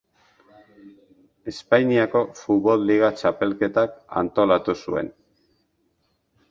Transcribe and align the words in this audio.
Espainiako 1.53 2.23
futbol 2.39 2.89
liga 2.93 3.13
txapelketak 3.21 3.95
antolatu 4.25 4.81
zuen. 4.87 5.15